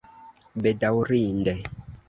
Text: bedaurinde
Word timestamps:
bedaurinde 0.63 1.55